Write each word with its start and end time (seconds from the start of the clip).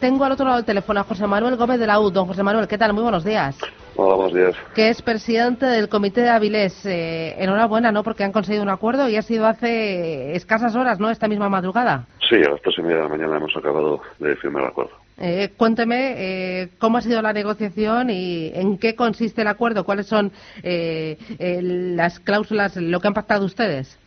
Tengo 0.00 0.24
al 0.24 0.32
otro 0.32 0.44
lado 0.44 0.58
del 0.58 0.64
teléfono 0.64 1.00
a 1.00 1.04
José 1.04 1.26
Manuel 1.26 1.56
Gómez 1.56 1.80
de 1.80 1.86
la 1.86 1.98
U. 1.98 2.10
Don 2.10 2.26
José 2.26 2.44
Manuel, 2.44 2.68
¿qué 2.68 2.78
tal? 2.78 2.92
Muy 2.92 3.02
buenos 3.02 3.24
días. 3.24 3.58
Hola, 3.96 4.14
buenos 4.14 4.34
días. 4.34 4.54
Que 4.72 4.90
es 4.90 5.02
presidente 5.02 5.66
del 5.66 5.88
Comité 5.88 6.20
de 6.20 6.30
Avilés. 6.30 6.86
Eh, 6.86 7.34
enhorabuena, 7.38 7.90
¿no? 7.90 8.04
Porque 8.04 8.22
han 8.22 8.30
conseguido 8.30 8.62
un 8.62 8.70
acuerdo 8.70 9.08
y 9.08 9.16
ha 9.16 9.22
sido 9.22 9.46
hace 9.46 10.36
escasas 10.36 10.76
horas, 10.76 11.00
¿no? 11.00 11.10
Esta 11.10 11.26
misma 11.26 11.48
madrugada. 11.48 12.06
Sí, 12.28 12.36
a 12.36 12.50
las 12.50 12.62
tres 12.62 12.76
y 12.78 12.82
media 12.82 12.98
de 12.98 13.02
la 13.02 13.08
mañana 13.08 13.36
hemos 13.38 13.56
acabado 13.56 14.00
de 14.20 14.36
firmar 14.36 14.62
el 14.62 14.68
acuerdo. 14.68 14.92
Eh, 15.20 15.50
cuénteme 15.56 16.14
eh, 16.16 16.68
cómo 16.78 16.98
ha 16.98 17.00
sido 17.00 17.20
la 17.20 17.32
negociación 17.32 18.08
y 18.10 18.52
en 18.54 18.78
qué 18.78 18.94
consiste 18.94 19.42
el 19.42 19.48
acuerdo, 19.48 19.84
cuáles 19.84 20.06
son 20.06 20.30
eh, 20.62 21.18
eh, 21.40 21.60
las 21.60 22.20
cláusulas, 22.20 22.76
lo 22.76 23.00
que 23.00 23.08
han 23.08 23.14
pactado 23.14 23.44
ustedes. 23.44 23.98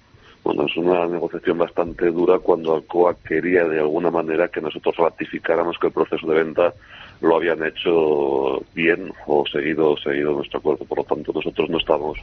Bueno, 0.43 0.65
es 0.65 0.75
una 0.75 1.05
negociación 1.07 1.59
bastante 1.59 2.09
dura 2.09 2.39
cuando 2.39 2.75
Alcoa 2.75 3.15
quería 3.23 3.65
de 3.65 3.79
alguna 3.79 4.09
manera 4.09 4.47
que 4.47 4.59
nosotros 4.59 4.95
ratificáramos 4.97 5.77
que 5.77 5.87
el 5.87 5.93
proceso 5.93 6.25
de 6.27 6.43
venta 6.43 6.73
lo 7.21 7.35
habían 7.35 7.63
hecho 7.63 8.63
bien 8.73 9.13
o 9.27 9.45
seguido 9.45 9.95
seguido 9.97 10.33
nuestro 10.33 10.59
acuerdo. 10.59 10.85
Por 10.85 10.97
lo 10.97 11.03
tanto, 11.03 11.31
nosotros 11.33 11.69
no 11.69 11.77
estamos 11.77 12.17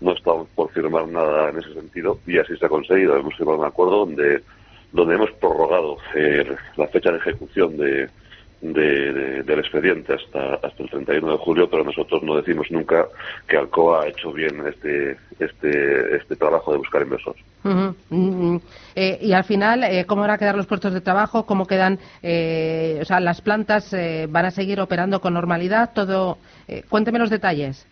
no 0.00 0.12
estamos 0.12 0.48
por 0.54 0.70
firmar 0.72 1.08
nada 1.08 1.48
en 1.48 1.58
ese 1.58 1.72
sentido 1.72 2.18
y 2.26 2.38
así 2.38 2.56
se 2.56 2.66
ha 2.66 2.68
conseguido. 2.68 3.16
Hemos 3.16 3.36
firmado 3.36 3.58
un 3.58 3.66
acuerdo 3.66 4.04
donde 4.06 4.42
donde 4.92 5.14
hemos 5.14 5.30
prorrogado 5.32 5.96
eh, 6.14 6.54
la 6.76 6.86
fecha 6.88 7.10
de 7.10 7.16
ejecución 7.16 7.78
de, 7.78 8.10
de, 8.62 9.12
de, 9.12 9.42
del 9.42 9.58
expediente 9.58 10.14
hasta, 10.14 10.54
hasta 10.54 10.82
el 10.82 10.88
31 10.88 11.32
de 11.32 11.38
julio, 11.38 11.68
pero 11.68 11.82
nosotros 11.82 12.22
no 12.22 12.36
decimos 12.36 12.70
nunca 12.70 13.06
que 13.48 13.56
Alcoa 13.56 14.04
ha 14.04 14.08
hecho 14.08 14.32
bien 14.32 14.64
este, 14.66 15.16
este, 15.40 16.16
este 16.16 16.36
trabajo 16.36 16.70
de 16.70 16.78
buscar 16.78 17.02
inversores. 17.02 17.42
Uh 17.64 17.68
-huh. 17.68 17.94
uh 18.10 18.54
-huh. 18.54 18.60
Eh, 18.94 19.18
y 19.20 19.32
al 19.32 19.44
final, 19.44 19.82
eh, 19.82 20.04
¿cómo 20.06 20.22
van 20.22 20.30
a 20.30 20.38
quedar 20.38 20.56
los 20.56 20.66
puestos 20.66 20.92
de 20.92 21.00
trabajo? 21.00 21.44
¿Cómo 21.44 21.66
quedan? 21.66 21.98
Eh, 22.22 22.98
o 23.02 23.04
sea, 23.04 23.18
las 23.18 23.40
plantas 23.40 23.92
eh, 23.92 24.28
van 24.30 24.46
a 24.46 24.50
seguir 24.52 24.80
operando 24.80 25.20
con 25.20 25.34
normalidad. 25.34 25.90
Todo. 25.92 26.38
Eh, 26.68 26.84
cuénteme 26.88 27.18
los 27.18 27.30
detalles. 27.30 27.86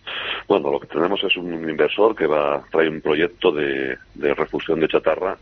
Bueno, 0.47 0.71
lo 0.71 0.79
que 0.79 0.87
tenemos 0.87 1.23
es 1.25 1.37
un 1.37 1.69
inversor 1.69 2.15
que 2.15 2.27
va 2.27 2.63
trae 2.71 2.89
un 2.89 3.01
proyecto 3.01 3.51
de, 3.51 3.97
de 4.15 4.35
refusión 4.35 4.79
de 4.79 4.89
chatarra 4.89 5.37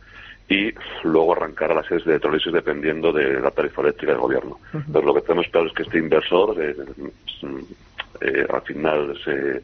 y 0.48 0.72
luego 1.04 1.32
arrancar 1.32 1.72
a 1.72 1.74
las 1.74 1.86
sedes 1.86 2.04
de 2.04 2.12
electrólisis 2.12 2.52
dependiendo 2.52 3.12
de 3.12 3.40
la 3.40 3.50
tarifa 3.50 3.82
eléctrica 3.82 4.12
del 4.12 4.20
gobierno. 4.20 4.58
Uh 4.72 4.78
-huh. 4.78 4.84
Pero 4.92 5.06
lo 5.06 5.14
que 5.14 5.20
tenemos 5.20 5.46
claro 5.48 5.66
es 5.66 5.72
que 5.74 5.82
este 5.82 5.98
inversor 5.98 6.56
eh, 6.62 6.74
eh, 8.20 8.46
al 8.48 8.62
final 8.62 9.18
se, 9.24 9.62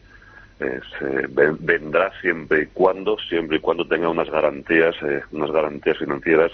eh, 0.61 0.81
se, 0.99 1.27
vendrá 1.61 2.13
siempre 2.21 2.63
y 2.63 2.67
cuando 2.67 3.17
siempre 3.29 3.57
y 3.57 3.61
cuando 3.61 3.87
tenga 3.87 4.09
unas 4.09 4.31
garantías 4.31 4.95
eh, 5.03 5.23
unas 5.33 5.51
garantías 5.51 5.99
financieras 5.99 6.53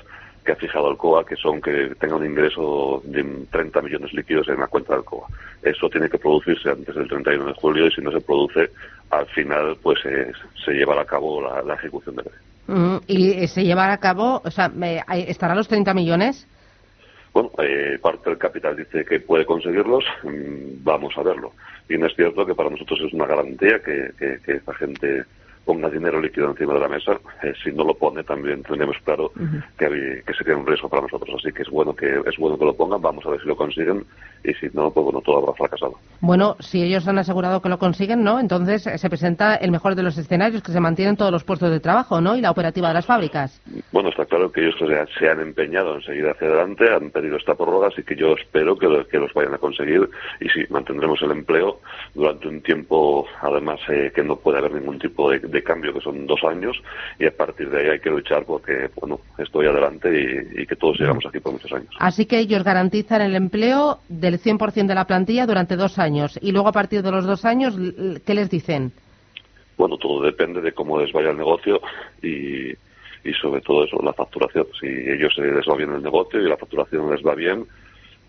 que 0.50 0.52
ha 0.52 0.56
fijado 0.56 0.88
Alcoa, 0.88 1.24
que 1.24 1.36
son 1.36 1.60
que 1.60 1.94
tenga 2.00 2.16
un 2.16 2.26
ingreso 2.26 3.00
de 3.04 3.22
30 3.50 3.82
millones 3.82 4.12
líquidos 4.12 4.48
en 4.48 4.58
la 4.58 4.66
cuenta 4.66 4.94
de 4.94 4.98
Alcoa. 4.98 5.28
Eso 5.62 5.88
tiene 5.88 6.08
que 6.08 6.18
producirse 6.18 6.70
antes 6.70 6.94
del 6.94 7.08
31 7.08 7.46
de 7.46 7.54
julio 7.54 7.86
y 7.86 7.92
si 7.92 8.00
no 8.00 8.10
se 8.10 8.20
produce, 8.20 8.70
al 9.10 9.26
final 9.26 9.76
pues 9.80 10.00
eh, 10.04 10.32
se 10.64 10.72
llevará 10.72 11.02
a 11.02 11.06
cabo 11.06 11.40
la, 11.40 11.62
la 11.62 11.74
ejecución 11.74 12.16
de 12.16 12.24
la 12.24 12.30
ley. 12.30 12.40
Uh, 12.68 13.00
¿Y 13.06 13.46
se 13.46 13.64
llevará 13.64 13.92
a 13.92 13.98
cabo, 13.98 14.42
o 14.44 14.50
sea, 14.50 14.72
estará 15.28 15.54
los 15.54 15.68
30 15.68 15.94
millones? 15.94 16.46
Bueno, 17.32 17.50
eh, 17.58 17.98
parte 18.02 18.30
del 18.30 18.38
capital 18.38 18.76
dice 18.76 19.04
que 19.04 19.20
puede 19.20 19.44
conseguirlos, 19.44 20.04
mmm, 20.24 20.82
vamos 20.82 21.16
a 21.16 21.22
verlo. 21.22 21.52
Y 21.88 21.96
no 21.96 22.06
es 22.06 22.14
cierto 22.16 22.44
que 22.44 22.54
para 22.54 22.70
nosotros 22.70 23.00
es 23.06 23.12
una 23.12 23.26
garantía 23.26 23.78
que, 23.84 24.10
que, 24.18 24.38
que 24.44 24.52
esta 24.52 24.74
gente 24.74 25.24
ponga 25.64 25.88
dinero 25.88 26.20
líquido 26.20 26.50
encima 26.50 26.74
de 26.74 26.80
la 26.80 26.88
mesa. 26.88 27.12
Eh, 27.42 27.52
si 27.62 27.72
no 27.72 27.84
lo 27.84 27.94
pone, 27.94 28.22
también 28.24 28.62
tenemos 28.62 28.96
claro 29.04 29.32
uh 29.36 29.40
-huh. 29.40 29.62
que, 29.78 30.22
que 30.26 30.34
sería 30.34 30.56
un 30.56 30.66
riesgo 30.66 30.88
para 30.88 31.02
nosotros. 31.02 31.36
Así 31.38 31.52
que 31.52 31.62
es 31.62 31.70
bueno 31.70 31.94
que 31.94 32.06
es 32.26 32.36
bueno 32.38 32.58
que 32.58 32.64
lo 32.64 32.74
pongan. 32.74 33.00
Vamos 33.00 33.24
a 33.26 33.30
ver 33.30 33.40
si 33.40 33.46
lo 33.46 33.56
consiguen 33.56 34.04
y 34.44 34.52
si 34.54 34.66
no, 34.72 34.90
pues 34.90 35.04
bueno, 35.04 35.20
todo 35.20 35.38
habrá 35.38 35.52
fracasado. 35.54 35.94
Bueno, 36.20 36.56
si 36.60 36.82
ellos 36.82 37.06
han 37.08 37.18
asegurado 37.18 37.60
que 37.62 37.68
lo 37.68 37.78
consiguen, 37.78 38.22
¿no? 38.22 38.40
Entonces 38.40 38.82
se 38.82 39.08
presenta 39.10 39.56
el 39.56 39.70
mejor 39.70 39.94
de 39.94 40.02
los 40.02 40.16
escenarios, 40.18 40.62
que 40.62 40.72
se 40.72 40.80
mantienen 40.80 41.16
todos 41.16 41.32
los 41.32 41.44
puestos 41.44 41.70
de 41.70 41.80
trabajo, 41.80 42.20
¿no? 42.20 42.36
Y 42.36 42.40
la 42.40 42.50
operativa 42.50 42.88
de 42.88 42.94
las 42.94 43.06
fábricas. 43.06 43.60
Bueno, 43.92 44.10
está 44.10 44.24
claro 44.26 44.50
que 44.52 44.60
ellos 44.60 44.76
se 45.18 45.28
han 45.28 45.40
empeñado 45.40 45.94
en 45.96 46.02
seguir 46.02 46.26
hacia 46.28 46.48
adelante, 46.48 46.90
han 46.92 47.10
pedido 47.10 47.36
esta 47.36 47.54
prórroga, 47.54 47.88
así 47.88 48.02
que 48.02 48.16
yo 48.16 48.34
espero 48.34 48.76
que, 48.76 48.86
lo, 48.86 49.06
que 49.06 49.18
los 49.18 49.32
vayan 49.34 49.54
a 49.54 49.58
conseguir 49.58 50.08
y 50.40 50.48
sí, 50.48 50.64
mantendremos 50.70 51.20
el 51.22 51.32
empleo 51.32 51.80
durante 52.14 52.48
un 52.48 52.60
tiempo, 52.62 53.26
además, 53.40 53.80
eh, 53.88 54.12
que 54.14 54.22
no 54.22 54.36
puede 54.36 54.58
haber 54.58 54.72
ningún 54.74 54.98
tipo 54.98 55.30
de, 55.30 55.40
de, 55.50 55.62
cambio, 55.62 55.92
que 55.92 56.00
son 56.00 56.26
dos 56.26 56.42
años, 56.44 56.80
y 57.18 57.26
a 57.26 57.30
partir 57.30 57.68
de 57.68 57.80
ahí 57.80 57.88
hay 57.90 58.00
que 58.00 58.10
luchar 58.10 58.44
porque, 58.44 58.88
bueno, 58.96 59.20
estoy 59.38 59.66
adelante 59.66 60.08
y, 60.08 60.62
y 60.62 60.66
que 60.66 60.76
todos 60.76 60.98
llegamos 60.98 61.26
aquí 61.26 61.40
por 61.40 61.52
muchos 61.52 61.72
años. 61.72 61.94
Así 61.98 62.26
que 62.26 62.38
ellos 62.38 62.64
garantizan 62.64 63.20
el 63.22 63.36
empleo 63.36 63.98
de 64.08 64.30
del 64.30 64.40
100% 64.40 64.86
de 64.86 64.94
la 64.94 65.04
plantilla 65.04 65.46
durante 65.46 65.76
dos 65.76 65.98
años. 65.98 66.38
Y 66.40 66.52
luego, 66.52 66.68
a 66.68 66.72
partir 66.72 67.02
de 67.02 67.10
los 67.10 67.26
dos 67.26 67.44
años, 67.44 67.76
¿qué 68.24 68.34
les 68.34 68.48
dicen? 68.48 68.92
Bueno, 69.76 69.96
todo 69.96 70.22
depende 70.22 70.60
de 70.60 70.72
cómo 70.72 71.00
les 71.00 71.12
vaya 71.12 71.30
el 71.30 71.38
negocio 71.38 71.80
y, 72.22 72.70
y 72.70 73.32
sobre 73.40 73.60
todo 73.62 73.84
eso, 73.84 73.98
la 74.02 74.12
facturación. 74.12 74.66
Si 74.78 74.86
ellos 74.86 75.36
les 75.38 75.66
va 75.66 75.76
bien 75.76 75.92
el 75.92 76.02
negocio 76.02 76.40
y 76.40 76.48
la 76.48 76.56
facturación 76.56 77.10
les 77.10 77.24
va 77.26 77.34
bien, 77.34 77.66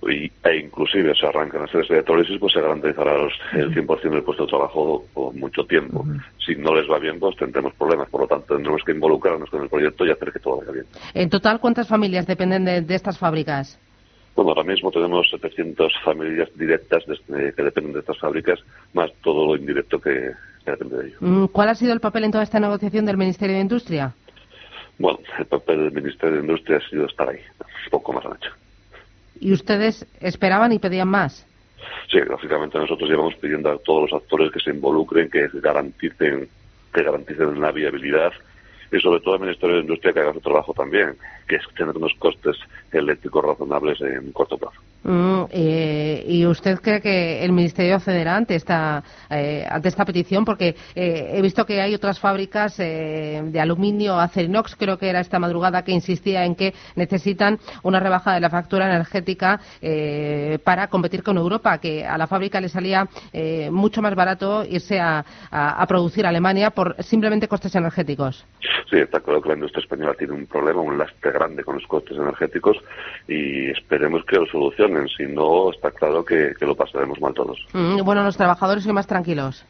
y, 0.09 0.31
e 0.43 0.57
inclusive 0.57 1.13
se 1.15 1.27
arrancan 1.27 1.63
hacer 1.63 1.85
de 1.87 1.95
electrólisis, 1.95 2.39
pues 2.39 2.53
se 2.53 2.61
garantizará 2.61 3.17
los, 3.17 3.33
el 3.53 3.73
100% 3.73 4.09
del 4.09 4.23
puesto 4.23 4.43
de 4.43 4.49
trabajo 4.49 5.03
por 5.13 5.33
mucho 5.33 5.63
tiempo. 5.65 6.05
Si 6.45 6.55
no 6.55 6.73
les 6.73 6.89
va 6.89 6.99
bien, 6.99 7.19
pues 7.19 7.35
tendremos 7.37 7.73
problemas. 7.75 8.09
Por 8.09 8.21
lo 8.21 8.27
tanto, 8.27 8.55
tendremos 8.55 8.83
que 8.83 8.91
involucrarnos 8.91 9.49
con 9.49 9.63
el 9.63 9.69
proyecto 9.69 10.05
y 10.05 10.11
hacer 10.11 10.31
que 10.31 10.39
todo 10.39 10.57
vaya 10.57 10.71
bien. 10.71 10.85
En 11.13 11.29
total, 11.29 11.59
¿cuántas 11.59 11.87
familias 11.87 12.25
dependen 12.25 12.65
de, 12.65 12.81
de 12.81 12.95
estas 12.95 13.17
fábricas? 13.17 13.79
Bueno, 14.35 14.51
ahora 14.51 14.63
mismo 14.63 14.91
tenemos 14.91 15.29
700 15.29 15.93
familias 16.03 16.49
directas 16.55 17.03
de, 17.05 17.53
que 17.53 17.63
dependen 17.63 17.93
de 17.93 17.99
estas 17.99 18.17
fábricas, 18.17 18.59
más 18.93 19.11
todo 19.21 19.47
lo 19.47 19.55
indirecto 19.57 19.99
que, 19.99 20.31
que 20.63 20.71
depende 20.71 20.97
de 20.97 21.07
ello. 21.07 21.17
Mm, 21.19 21.45
¿Cuál 21.47 21.69
ha 21.69 21.75
sido 21.75 21.91
el 21.93 21.99
papel 21.99 22.23
en 22.23 22.31
toda 22.31 22.43
esta 22.43 22.59
negociación 22.59 23.05
del 23.05 23.17
Ministerio 23.17 23.55
de 23.55 23.61
Industria? 23.61 24.13
Bueno, 24.97 25.19
el 25.37 25.45
papel 25.45 25.79
del 25.79 25.91
Ministerio 25.91 26.35
de 26.35 26.41
Industria 26.41 26.77
ha 26.77 26.89
sido 26.89 27.05
estar 27.05 27.27
ahí, 27.27 27.39
poco 27.89 28.13
más 28.13 28.25
han 28.25 28.37
hecho. 28.37 28.51
¿Y 29.41 29.51
ustedes 29.53 30.05
esperaban 30.21 30.71
y 30.71 30.77
pedían 30.77 31.07
más? 31.07 31.47
Sí, 32.11 32.19
lógicamente 32.19 32.77
nosotros 32.77 33.09
llevamos 33.09 33.33
pidiendo 33.35 33.71
a 33.71 33.77
todos 33.79 34.09
los 34.09 34.21
actores 34.21 34.51
que 34.51 34.59
se 34.59 34.69
involucren, 34.69 35.31
que 35.31 35.49
garanticen, 35.53 36.47
que 36.93 37.03
garanticen 37.03 37.59
la 37.59 37.71
viabilidad 37.71 38.31
y 38.91 38.99
sobre 38.99 39.19
todo 39.21 39.35
el 39.35 39.41
Ministerio 39.41 39.77
de 39.77 39.81
Industria 39.81 40.13
que 40.13 40.19
haga 40.19 40.33
su 40.33 40.41
trabajo 40.41 40.73
también, 40.75 41.15
que 41.47 41.55
es 41.55 41.63
tener 41.75 41.97
unos 41.97 42.13
costes 42.19 42.55
eléctricos 42.91 43.43
razonables 43.43 43.99
en 44.01 44.31
corto 44.31 44.59
plazo. 44.59 44.79
Mm, 45.03 45.45
eh, 45.49 46.23
¿Y 46.27 46.45
usted 46.45 46.79
cree 46.79 47.01
que 47.01 47.43
el 47.43 47.51
Ministerio 47.51 47.99
cederá 47.99 48.35
ante 48.35 48.55
esta, 48.55 49.03
eh, 49.29 49.65
ante 49.69 49.89
esta 49.89 50.05
petición? 50.05 50.45
Porque 50.45 50.75
eh, 50.95 51.31
he 51.33 51.41
visto 51.41 51.65
que 51.65 51.81
hay 51.81 51.95
otras 51.95 52.19
fábricas 52.19 52.79
eh, 52.79 53.41
de 53.43 53.59
aluminio, 53.59 54.19
Acerinox, 54.19 54.75
creo 54.75 54.97
que 54.97 55.09
era 55.09 55.19
esta 55.19 55.39
madrugada, 55.39 55.83
que 55.83 55.91
insistía 55.91 56.45
en 56.45 56.55
que 56.55 56.73
necesitan 56.95 57.57
una 57.83 57.99
rebaja 57.99 58.33
de 58.33 58.39
la 58.39 58.49
factura 58.49 58.85
energética 58.85 59.59
para 60.63 60.87
competir 60.87 61.23
con 61.23 61.37
Europa, 61.37 61.77
que 61.79 62.05
a 62.05 62.17
la 62.17 62.27
fábrica 62.27 62.61
le 62.61 62.69
salía 62.69 63.07
mucho 63.71 64.01
más 64.01 64.15
barato 64.15 64.63
irse 64.65 64.99
a, 64.99 65.23
a, 65.49 65.85
producir 65.87 66.25
a 66.25 66.29
Alemania 66.29 66.71
por 66.71 66.95
simplemente 67.03 67.47
costes 67.47 67.75
energéticos. 67.75 68.45
Sí, 68.89 68.97
está 68.97 69.19
claro 69.19 69.41
que 69.41 69.49
la 69.49 69.55
industria 69.55 69.81
española 69.81 70.13
tiene 70.17 70.33
un 70.33 70.45
problema, 70.47 70.81
un 70.81 70.97
lastre 70.97 71.31
grande 71.31 71.63
con 71.63 71.75
los 71.75 71.87
costes 71.87 72.17
energéticos 72.17 72.77
y 73.27 73.69
esperemos 73.69 74.23
que 74.25 74.35
lo 74.37 74.45
Si 75.17 75.25
no, 75.25 75.71
está 75.71 75.91
claro 75.91 76.23
que, 76.23 76.53
que 76.57 76.65
lo 76.65 76.75
pasaremos 76.75 77.19
mal 77.19 77.33
todos. 77.33 77.59
Mm, 77.73 78.03
bueno, 78.03 78.23
los 78.23 78.37
trabajadores 78.37 78.83
son 78.83 78.95
más 78.95 79.07
tranquilos. 79.07 79.65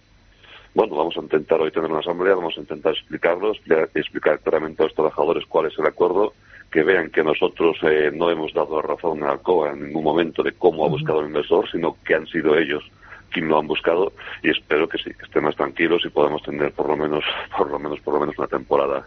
Bueno, 0.74 0.96
vamos 0.96 1.18
a 1.18 1.22
intentar 1.22 1.60
hoy 1.60 1.72
tener 1.72 1.90
una 1.90 2.00
asamblea, 2.00 2.36
vamos 2.36 2.58
a 2.58 2.62
intentar 2.62 2.94
explicarlo, 2.94 3.52
explicar, 3.52 3.90
explicar 3.94 4.40
claramente 4.40 4.82
a 4.82 4.86
los 4.86 4.96
trabajadores 4.96 5.46
cuál 5.46 5.68
es 5.68 5.78
el 5.78 5.86
acuerdo, 5.86 6.34
que 6.72 6.84
vean 6.84 7.10
que 7.10 7.24
nosotros 7.24 7.78
eh, 7.84 8.10
no 8.14 8.30
hemos 8.30 8.54
dado 8.54 8.82
razón 8.82 9.22
a 9.24 9.32
Alcoa 9.32 9.72
en 9.72 9.88
ningún 9.88 10.06
momento 10.06 10.42
de 10.42 10.54
cómo 10.54 10.86
ha 10.86 10.90
buscado 10.90 11.20
el 11.20 11.28
inversor, 11.28 11.70
sino 11.70 11.98
que 12.06 12.16
han 12.16 12.26
sido 12.28 12.58
ellos 12.58 12.84
quien 13.32 13.50
lo 13.50 13.60
han 13.60 13.68
buscado 13.68 14.14
y 14.44 14.50
espero 14.50 14.88
que 14.88 14.98
sí, 14.98 15.12
que 15.14 15.26
estén 15.26 15.44
más 15.44 15.56
tranquilos 15.56 16.04
y 16.06 16.10
podamos 16.10 16.42
tener 16.44 16.72
por 16.72 16.88
lo 16.88 16.96
menos, 16.96 17.24
por 17.58 17.70
lo 17.70 17.78
menos, 17.78 18.00
por 18.00 18.14
lo 18.14 18.22
menos 18.22 18.38
una 18.38 18.48
temporada 18.48 19.06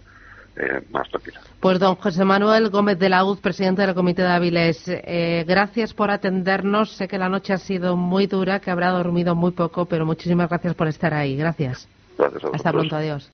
eh, 0.56 0.82
más 0.90 1.08
tranquila. 1.08 1.40
Pues 1.60 1.78
don 1.78 1.96
José 1.96 2.24
Manuel 2.24 2.70
Gómez 2.70 2.98
de 2.98 3.08
la 3.08 3.24
UZ, 3.24 3.40
presidente 3.40 3.82
del 3.82 3.94
Comité 3.94 4.22
de 4.22 4.28
Áviles, 4.28 4.82
eh, 4.86 5.44
gracias 5.46 5.94
por 5.94 6.10
atendernos. 6.10 6.90
Sé 6.92 7.08
que 7.08 7.18
la 7.18 7.28
noche 7.28 7.52
ha 7.52 7.58
sido 7.58 7.96
muy 7.96 8.26
dura, 8.26 8.60
que 8.60 8.70
habrá 8.70 8.90
dormido 8.90 9.34
muy 9.34 9.52
poco, 9.52 9.86
pero 9.86 10.06
muchísimas 10.06 10.48
gracias 10.48 10.74
por 10.74 10.88
estar 10.88 11.14
ahí. 11.14 11.36
Gracias. 11.36 11.88
Gracias 12.18 12.44
a 12.44 12.48
Hasta 12.48 12.72
pronto, 12.72 12.96
adiós. 12.96 13.32